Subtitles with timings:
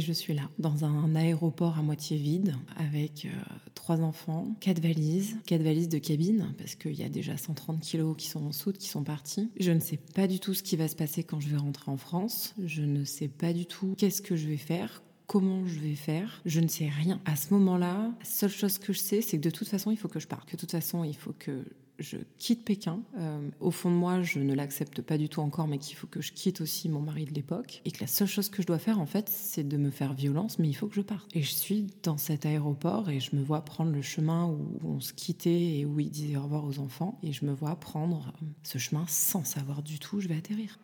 [0.00, 3.30] Je suis là, dans un aéroport à moitié vide, avec euh,
[3.74, 8.14] trois enfants, quatre valises, quatre valises de cabine, parce qu'il y a déjà 130 kilos
[8.16, 9.50] qui sont en soute, qui sont partis.
[9.58, 11.90] Je ne sais pas du tout ce qui va se passer quand je vais rentrer
[11.90, 12.54] en France.
[12.64, 16.42] Je ne sais pas du tout qu'est-ce que je vais faire, comment je vais faire,
[16.44, 17.20] je ne sais rien.
[17.24, 19.96] À ce moment-là, la seule chose que je sais, c'est que de toute façon, il
[19.96, 20.48] faut que je parte.
[20.48, 21.64] Que de toute façon, il faut que
[21.98, 23.00] je quitte Pékin.
[23.18, 26.06] Euh, au fond de moi, je ne l'accepte pas du tout encore, mais qu'il faut
[26.06, 27.82] que je quitte aussi mon mari de l'époque.
[27.84, 30.14] Et que la seule chose que je dois faire, en fait, c'est de me faire
[30.14, 31.28] violence, mais il faut que je parte.
[31.34, 35.00] Et je suis dans cet aéroport et je me vois prendre le chemin où on
[35.00, 37.18] se quittait et où il disait au revoir aux enfants.
[37.22, 38.32] Et je me vois prendre
[38.62, 40.78] ce chemin sans savoir du tout où je vais atterrir.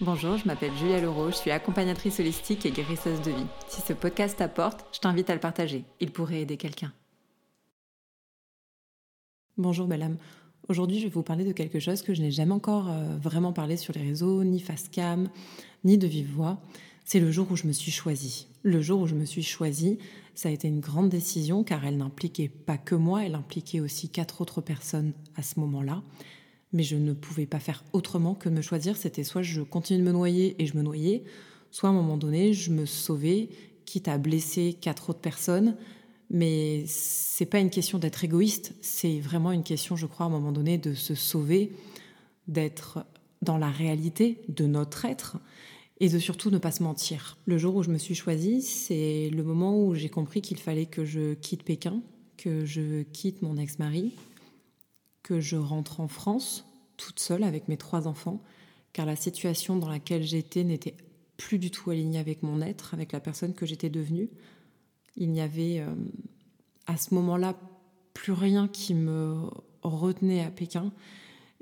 [0.00, 3.46] Bonjour, je m'appelle Julia Leroux, je suis accompagnatrice holistique et guérisseuse de vie.
[3.68, 5.84] Si ce podcast t'apporte, je t'invite à le partager.
[5.98, 6.92] Il pourrait aider quelqu'un.
[9.58, 10.18] Bonjour madame.
[10.68, 13.52] Aujourd'hui, je vais vous parler de quelque chose que je n'ai jamais encore euh, vraiment
[13.52, 15.28] parlé sur les réseaux, ni face cam,
[15.82, 16.62] ni de vive voix.
[17.04, 18.46] C'est le jour où je me suis choisie.
[18.62, 19.98] Le jour où je me suis choisie,
[20.36, 24.08] ça a été une grande décision car elle n'impliquait pas que moi, elle impliquait aussi
[24.08, 26.04] quatre autres personnes à ce moment-là.
[26.72, 28.96] Mais je ne pouvais pas faire autrement que de me choisir.
[28.96, 31.24] C'était soit je continue de me noyer et je me noyais,
[31.72, 33.48] soit à un moment donné, je me sauvais,
[33.86, 35.74] quitte à blesser quatre autres personnes,
[36.30, 40.32] mais c'est pas une question d'être égoïste, c'est vraiment une question, je crois, à un
[40.32, 41.72] moment donné, de se sauver,
[42.46, 43.04] d'être
[43.42, 45.38] dans la réalité de notre être
[46.00, 47.38] et de surtout ne pas se mentir.
[47.46, 50.86] Le jour où je me suis choisie, c'est le moment où j'ai compris qu'il fallait
[50.86, 52.02] que je quitte Pékin,
[52.36, 54.12] que je quitte mon ex-mari,
[55.22, 56.64] que je rentre en France
[56.96, 58.42] toute seule avec mes trois enfants,
[58.92, 60.94] car la situation dans laquelle j'étais n'était
[61.36, 64.28] plus du tout alignée avec mon être, avec la personne que j'étais devenue.
[65.16, 65.94] Il n'y avait euh,
[66.86, 67.54] à ce moment-là
[68.14, 69.48] plus rien qui me
[69.82, 70.92] retenait à Pékin.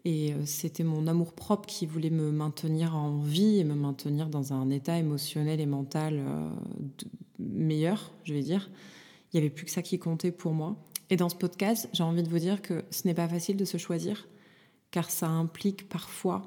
[0.05, 4.53] Et euh, c'était mon amour-propre qui voulait me maintenir en vie et me maintenir dans
[4.53, 6.49] un état émotionnel et mental euh,
[7.39, 8.71] meilleur, je vais dire.
[9.33, 10.77] Il n'y avait plus que ça qui comptait pour moi.
[11.11, 13.65] Et dans ce podcast, j'ai envie de vous dire que ce n'est pas facile de
[13.65, 14.29] se choisir,
[14.91, 16.43] car ça implique parfois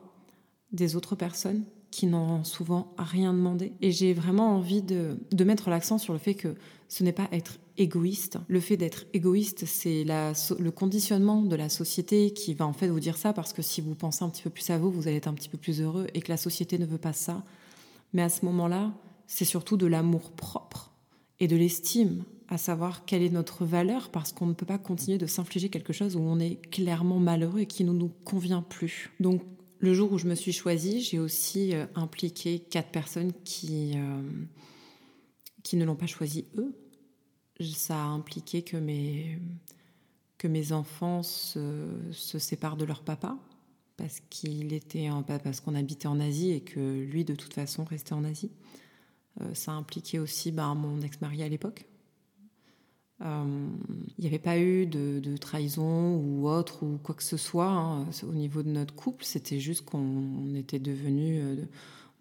[0.72, 3.74] des autres personnes qui n'ont souvent rien demandé.
[3.82, 6.56] Et j'ai vraiment envie de, mettre l'accent sur le fait que
[6.88, 8.38] ce n'est pas être égoïste.
[8.48, 13.00] Le fait d'être égoïste, c'est le conditionnement de la société qui va en fait vous
[13.00, 15.18] dire ça, parce que si vous pensez un petit peu plus à vous, vous allez
[15.18, 17.44] être un petit peu plus heureux, et que la société ne veut pas ça.
[18.14, 18.92] Mais à ce moment-là,
[19.28, 20.92] c'est surtout de l'amour propre
[21.40, 25.18] et de l'estime, à savoir quelle est notre valeur, parce qu'on ne peut pas continuer
[25.18, 29.12] de s'infliger quelque chose où on est clairement malheureux et qui ne nous convient plus.
[29.20, 29.42] Donc
[29.80, 34.22] le jour où je me suis choisie, j'ai aussi euh, impliqué quatre personnes qui, euh,
[35.64, 36.74] qui ne l'ont pas choisi eux.
[37.62, 39.40] Ça a impliqué que mes,
[40.38, 43.38] que mes enfants se, séparent de leur papa
[43.98, 47.84] parce qu'il était en, parce qu'on habitait en Asie et que lui de toute façon
[47.84, 48.52] restait en Asie.
[49.42, 51.86] Euh, ça a impliqué aussi bah, mon ex-mari à l'époque
[53.22, 53.68] euh,
[54.18, 58.06] il n'y avait pas eu de, trahison ou autre ou quoi que ce soit hein,
[58.24, 59.26] au niveau de notre couple.
[59.26, 61.56] C'était juste qu'on était devenus euh,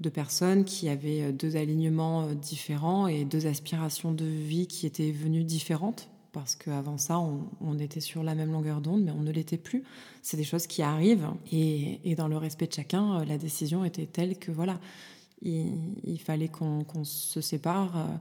[0.00, 5.12] deux personnes qui avaient euh, deux alignements différents et deux aspirations de vie qui étaient
[5.12, 6.08] venues différentes.
[6.32, 9.82] Parce qu'avant ça, on, était sur la même longueur d'onde, mais on ne l'était plus.
[10.22, 11.26] C'est des choses qui arrivent.
[11.50, 14.78] Et, dans le respect de chacun, la décision était telle que voilà,
[15.42, 18.20] il, fallait qu'on se sépare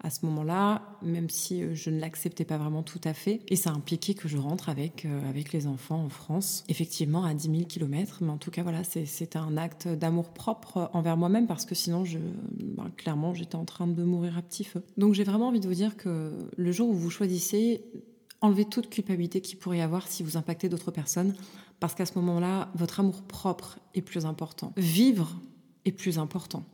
[0.00, 3.40] à ce moment-là, même si euh, je ne l'acceptais pas vraiment tout à fait.
[3.48, 7.34] Et ça impliquait que je rentre avec, euh, avec les enfants en France, effectivement à
[7.34, 8.18] 10 000 km.
[8.20, 12.04] Mais en tout cas, voilà, c'était un acte d'amour propre envers moi-même parce que sinon,
[12.04, 14.82] je, ben, clairement, j'étais en train de mourir à petit feu.
[14.96, 17.82] Donc j'ai vraiment envie de vous dire que le jour où vous choisissez,
[18.40, 21.34] enlevez toute culpabilité qu'il pourrait y avoir si vous impactez d'autres personnes
[21.80, 24.72] parce qu'à ce moment-là, votre amour propre est plus important.
[24.76, 25.40] Vivre
[25.84, 26.64] est plus important.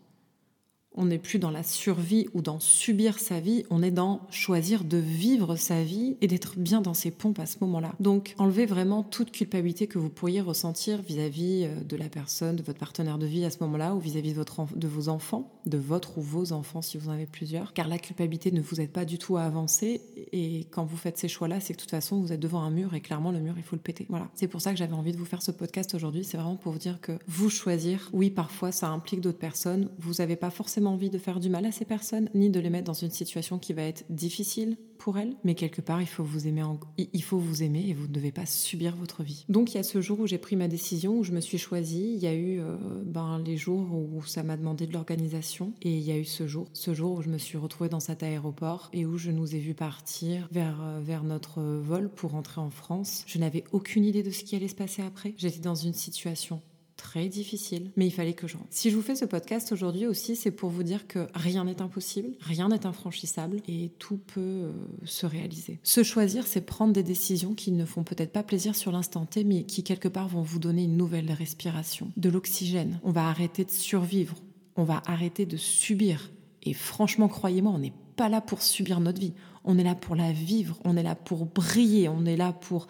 [0.95, 4.85] On n'est plus dans la survie ou dans subir sa vie, on est dans choisir
[4.85, 7.93] de vivre sa vie et d'être bien dans ses pompes à ce moment-là.
[8.01, 12.63] Donc enlevez vraiment toute culpabilité que vous pourriez ressentir vis-à-vis euh, de la personne, de
[12.63, 14.45] votre partenaire de vie à ce moment-là ou vis-à-vis de,
[14.77, 17.73] de vos enfants, de votre ou vos enfants si vous en avez plusieurs.
[17.73, 20.01] Car la culpabilité ne vous aide pas du tout à avancer
[20.33, 22.71] et quand vous faites ces choix-là, c'est que de toute façon vous êtes devant un
[22.71, 24.07] mur et clairement le mur il faut le péter.
[24.09, 26.57] Voilà, c'est pour ça que j'avais envie de vous faire ce podcast aujourd'hui, c'est vraiment
[26.57, 30.51] pour vous dire que vous choisir, oui parfois ça implique d'autres personnes, vous n'avez pas
[30.51, 33.11] forcément envie de faire du mal à ces personnes, ni de les mettre dans une
[33.11, 35.35] situation qui va être difficile pour elles.
[35.45, 36.63] Mais quelque part, il faut vous aimer,
[36.99, 39.45] il faut vous aimer et vous ne devez pas subir votre vie.
[39.49, 41.59] Donc il y a ce jour où j'ai pris ma décision, où je me suis
[41.59, 42.15] choisie.
[42.15, 45.95] Il y a eu euh, ben, les jours où ça m'a demandé de l'organisation et
[45.95, 48.23] il y a eu ce jour, ce jour où je me suis retrouvée dans cet
[48.23, 52.61] aéroport et où je nous ai vu partir vers euh, vers notre vol pour rentrer
[52.61, 53.25] en France.
[53.27, 55.35] Je n'avais aucune idée de ce qui allait se passer après.
[55.37, 56.63] J'étais dans une situation
[57.05, 58.69] très difficile, mais il fallait que je rentre.
[58.71, 61.83] Si je vous fais ce podcast aujourd'hui aussi, c'est pour vous dire que rien n'est
[61.83, 64.73] impossible, rien n'est infranchissable et tout peut euh,
[65.05, 65.79] se réaliser.
[65.83, 69.45] Se choisir, c'est prendre des décisions qui ne font peut-être pas plaisir sur l'instant T,
[69.45, 72.99] mais qui quelque part vont vous donner une nouvelle respiration, de l'oxygène.
[73.05, 74.37] On va arrêter de survivre,
[74.77, 76.31] on va arrêter de subir.
[76.63, 79.35] Et franchement, croyez-moi, on n'est pas là pour subir notre vie.
[79.65, 82.87] On est là pour la vivre, on est là pour briller, on est là pour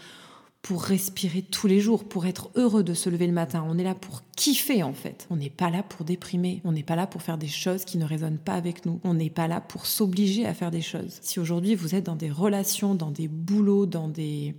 [0.64, 3.62] pour respirer tous les jours, pour être heureux de se lever le matin.
[3.68, 5.26] On est là pour kiffer en fait.
[5.28, 6.62] On n'est pas là pour déprimer.
[6.64, 8.98] On n'est pas là pour faire des choses qui ne résonnent pas avec nous.
[9.04, 11.18] On n'est pas là pour s'obliger à faire des choses.
[11.20, 14.54] Si aujourd'hui vous êtes dans des relations, dans des boulots, dans des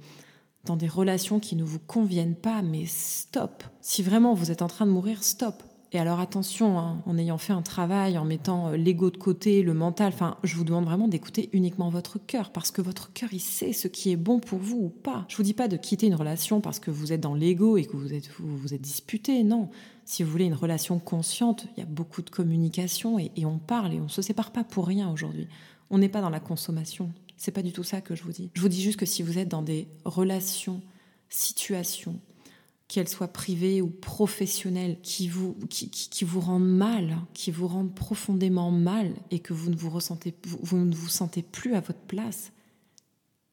[0.65, 3.63] dans des relations qui ne vous conviennent pas, mais stop.
[3.81, 5.63] Si vraiment vous êtes en train de mourir, stop.
[5.95, 9.61] Et alors attention, hein, en ayant fait un travail, en mettant euh, l'ego de côté,
[9.61, 13.29] le mental, enfin, je vous demande vraiment d'écouter uniquement votre cœur, parce que votre cœur,
[13.31, 15.23] il sait ce qui est bon pour vous ou pas.
[15.29, 17.85] Je vous dis pas de quitter une relation parce que vous êtes dans l'ego et
[17.85, 19.69] que vous êtes, vous, vous êtes disputé, non.
[20.03, 23.57] Si vous voulez une relation consciente, il y a beaucoup de communication et, et on
[23.57, 25.47] parle et on se sépare pas pour rien aujourd'hui.
[25.91, 27.09] On n'est pas dans la consommation.
[27.37, 28.49] C'est pas du tout ça que je vous dis.
[28.53, 30.81] Je vous dis juste que si vous êtes dans des relations,
[31.29, 32.19] situations,
[32.87, 37.95] qu'elles soient privées ou professionnelles, qui vous, qui, qui, vous rendent mal, qui vous rendent
[37.95, 42.01] profondément mal et que vous ne vous, ressentez, vous, ne vous sentez plus à votre
[42.01, 42.51] place,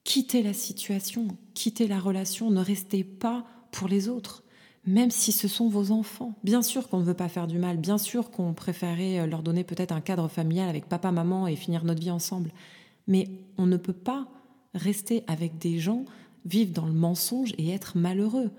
[0.04, 4.44] quittez la situation, quittez la relation, ne restez pas pour les autres,
[4.84, 6.34] même si ce sont vos enfants.
[6.44, 9.64] Bien sûr qu'on ne veut pas faire du mal, bien sûr qu'on préférait leur donner
[9.64, 12.52] peut-être un cadre familial avec papa, maman et finir notre vie ensemble,
[13.06, 14.28] mais on ne peut pas
[14.74, 16.04] rester avec des gens,
[16.44, 18.50] vivre dans le mensonge et être malheureux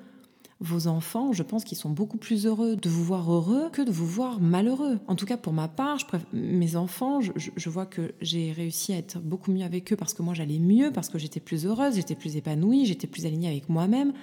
[0.63, 3.91] vos enfants, je pense qu'ils sont beaucoup plus heureux de vous voir heureux que de
[3.91, 4.99] vous voir malheureux.
[5.07, 8.97] En tout cas, pour ma part, je mes enfants, je, vois que j'ai réussi à
[8.97, 11.95] être beaucoup mieux avec eux parce que moi j'allais mieux, parce que j'étais plus heureuse,
[11.95, 14.13] j'étais plus épanouie, j'étais plus alignée avec moi-même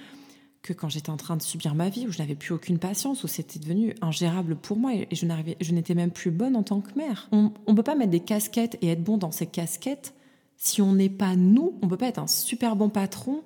[0.63, 3.23] que quand j'étais en train de subir ma vie, où je n'avais plus aucune patience,
[3.23, 6.63] où c'était devenu ingérable pour moi et je n'arrivais, je n'étais même plus bonne en
[6.63, 7.29] tant que mère.
[7.31, 10.13] On ne peut pas mettre des casquettes et être bon dans ces casquettes
[10.57, 11.73] si on n'est pas nous.
[11.81, 13.41] On ne peut pas être un super bon patron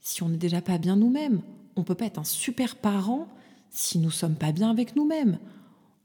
[0.00, 1.40] si on n'est déjà pas bien nous-mêmes
[1.76, 3.28] on peut pas être un super parent
[3.70, 5.38] si nous sommes pas bien avec nous-mêmes.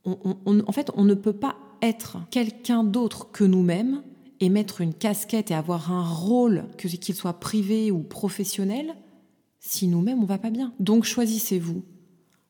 [0.05, 4.03] en fait, on ne peut pas être quelqu'un d'autre que nous-mêmes
[4.39, 8.95] et mettre une casquette et avoir un rôle, qu'il soit privé ou professionnel,
[9.59, 10.73] si nous-mêmes on va pas bien.
[10.79, 11.83] Donc choisissez-vous.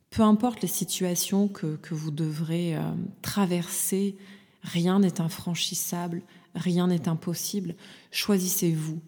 [0.10, 2.82] Peu importe les situations que, vous devrez euh,
[3.22, 4.16] traverser,
[4.64, 6.22] rien n'est infranchissable,
[6.56, 7.76] rien n'est impossible.
[8.12, 9.00] Choisissez-vous.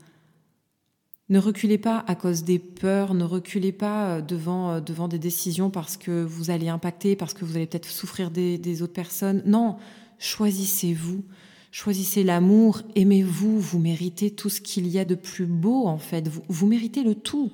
[1.29, 5.19] Ne reculez pas à cause des peurs, ne reculez pas euh, devant, euh, devant des
[5.19, 9.43] décisions parce que vous allez impacter, parce que vous allez peut-être souffrir des, autres personnes.
[9.45, 9.75] Non,
[10.19, 11.25] choisissez-vous,
[11.71, 16.29] choisissez l'amour, aimez-vous, vous méritez tout ce qu'il y a de plus beau en fait,
[16.29, 17.51] vous, méritez le tout,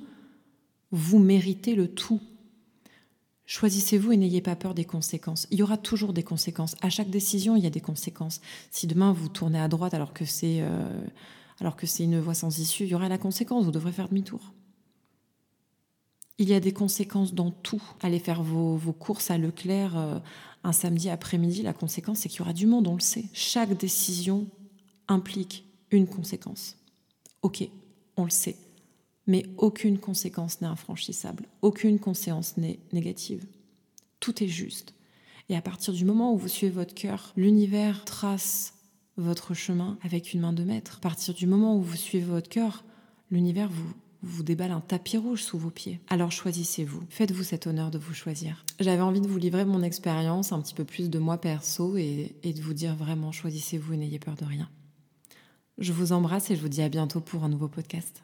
[0.92, 2.22] vous méritez le tout.
[3.46, 5.48] Choisissez-vous et n'ayez pas peur des conséquences.
[5.52, 6.76] Il y aura toujours des conséquences.
[6.82, 8.40] À chaque décision, il y a des conséquences.
[8.72, 10.62] Si demain vous tournez à droite alors que c'est...
[10.62, 10.88] Euh,
[11.60, 14.10] alors que c'est une voie sans issue, il y aura la conséquence, vous devrez faire
[14.10, 14.54] demi-tour.
[16.40, 17.82] Il y a des conséquences dans tout.
[18.02, 20.20] Allez faire vos, courses à Leclerc euh,
[20.64, 23.26] un samedi après-midi, la conséquence c'est qu'il y aura du monde, on le sait.
[23.34, 24.48] Chaque décision
[25.08, 26.78] implique une conséquence.
[27.42, 27.68] Ok,
[28.18, 28.56] on le sait.
[29.28, 33.46] Mais aucune conséquence n'est infranchissable, aucune conséquence n'est négative.
[34.20, 34.94] Tout est juste.
[35.50, 38.74] Et à partir du moment où vous suivez votre cœur, l'univers trace
[39.18, 40.98] votre chemin avec une main de maître.
[40.98, 42.84] À partir du moment où vous suivez votre cœur,
[43.32, 46.00] l'univers vous, vous déballe un tapis rouge sous vos pieds.
[46.10, 47.04] Alors choisissez-vous.
[47.10, 48.66] Faites-vous cet honneur de vous choisir.
[48.80, 52.36] J'avais envie de vous livrer mon expérience, un petit peu plus de moi perso et,
[52.44, 54.70] et de vous dire vraiment choisissez-vous et n'ayez peur de rien.
[55.78, 58.24] Je vous embrasse et je vous dis à bientôt pour un nouveau podcast.